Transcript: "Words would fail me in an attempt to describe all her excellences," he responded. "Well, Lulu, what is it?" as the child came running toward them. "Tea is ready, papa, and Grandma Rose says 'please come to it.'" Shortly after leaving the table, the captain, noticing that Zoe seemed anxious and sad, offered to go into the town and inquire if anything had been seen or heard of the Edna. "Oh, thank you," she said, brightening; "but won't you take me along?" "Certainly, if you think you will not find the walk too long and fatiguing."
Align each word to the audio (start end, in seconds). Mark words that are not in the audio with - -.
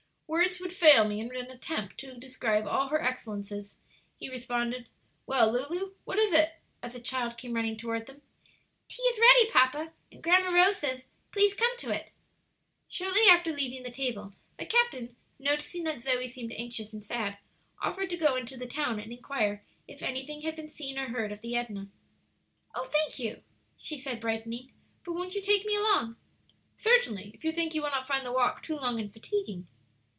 "Words 0.31 0.61
would 0.61 0.71
fail 0.71 1.03
me 1.03 1.19
in 1.19 1.35
an 1.35 1.51
attempt 1.51 1.97
to 1.99 2.15
describe 2.17 2.65
all 2.65 2.87
her 2.87 3.01
excellences," 3.03 3.77
he 4.15 4.29
responded. 4.29 4.87
"Well, 5.25 5.51
Lulu, 5.51 5.95
what 6.05 6.17
is 6.19 6.31
it?" 6.31 6.53
as 6.81 6.93
the 6.93 7.01
child 7.01 7.37
came 7.37 7.51
running 7.53 7.75
toward 7.75 8.05
them. 8.05 8.21
"Tea 8.87 9.03
is 9.03 9.19
ready, 9.19 9.51
papa, 9.51 9.91
and 10.09 10.23
Grandma 10.23 10.51
Rose 10.51 10.77
says 10.77 11.07
'please 11.33 11.53
come 11.53 11.75
to 11.79 11.91
it.'" 11.91 12.13
Shortly 12.87 13.23
after 13.29 13.51
leaving 13.51 13.83
the 13.83 13.91
table, 13.91 14.31
the 14.57 14.65
captain, 14.65 15.17
noticing 15.37 15.83
that 15.83 15.99
Zoe 15.99 16.29
seemed 16.29 16.53
anxious 16.53 16.93
and 16.93 17.03
sad, 17.03 17.37
offered 17.81 18.09
to 18.09 18.15
go 18.15 18.37
into 18.37 18.55
the 18.55 18.65
town 18.67 19.01
and 19.01 19.11
inquire 19.11 19.65
if 19.85 20.01
anything 20.01 20.43
had 20.43 20.55
been 20.55 20.69
seen 20.69 20.97
or 20.97 21.09
heard 21.09 21.33
of 21.33 21.41
the 21.41 21.57
Edna. 21.57 21.89
"Oh, 22.73 22.87
thank 22.87 23.19
you," 23.19 23.43
she 23.75 23.97
said, 23.99 24.21
brightening; 24.21 24.71
"but 25.03 25.11
won't 25.11 25.35
you 25.35 25.41
take 25.41 25.65
me 25.65 25.75
along?" 25.75 26.15
"Certainly, 26.77 27.31
if 27.33 27.43
you 27.43 27.51
think 27.51 27.75
you 27.75 27.81
will 27.81 27.91
not 27.91 28.07
find 28.07 28.25
the 28.25 28.31
walk 28.31 28.63
too 28.63 28.77
long 28.77 28.97
and 28.97 29.11
fatiguing." 29.11 29.67